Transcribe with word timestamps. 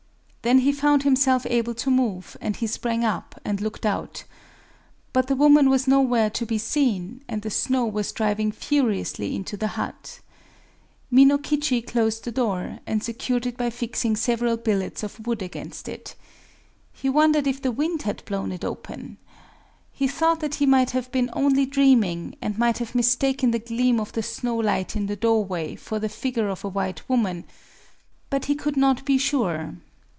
Then 0.43 0.57
he 0.61 0.71
found 0.71 1.03
himself 1.03 1.45
able 1.47 1.75
to 1.75 1.91
move; 1.91 2.35
and 2.41 2.55
he 2.55 2.65
sprang 2.65 3.05
up, 3.05 3.39
and 3.45 3.61
looked 3.61 3.85
out. 3.85 4.23
But 5.13 5.27
the 5.27 5.35
woman 5.35 5.69
was 5.69 5.87
nowhere 5.87 6.31
to 6.31 6.47
be 6.47 6.57
seen; 6.57 7.23
and 7.27 7.43
the 7.43 7.51
snow 7.51 7.85
was 7.85 8.11
driving 8.11 8.51
furiously 8.51 9.35
into 9.35 9.55
the 9.55 9.67
hut. 9.77 10.19
Minokichi 11.11 11.85
closed 11.85 12.23
the 12.25 12.31
door, 12.31 12.79
and 12.87 13.03
secured 13.03 13.45
it 13.45 13.55
by 13.55 13.69
fixing 13.69 14.15
several 14.15 14.57
billets 14.57 15.03
of 15.03 15.27
wood 15.27 15.43
against 15.43 15.87
it. 15.87 16.15
He 16.91 17.07
wondered 17.07 17.45
if 17.45 17.61
the 17.61 17.71
wind 17.71 18.01
had 18.01 18.25
blown 18.25 18.51
it 18.51 18.65
open;—he 18.65 20.07
thought 20.07 20.39
that 20.39 20.55
he 20.55 20.65
might 20.65 20.89
have 20.89 21.11
been 21.11 21.29
only 21.33 21.67
dreaming, 21.67 22.33
and 22.41 22.57
might 22.57 22.79
have 22.79 22.95
mistaken 22.95 23.51
the 23.51 23.59
gleam 23.59 23.99
of 23.99 24.13
the 24.13 24.23
snow 24.23 24.57
light 24.57 24.95
in 24.95 25.05
the 25.05 25.15
doorway 25.15 25.75
for 25.75 25.99
the 25.99 26.09
figure 26.09 26.49
of 26.49 26.63
a 26.63 26.67
white 26.67 27.07
woman: 27.07 27.43
but 28.31 28.45
he 28.45 28.55
could 28.55 28.75
not 28.75 29.05
be 29.05 29.19
sure. 29.19 29.75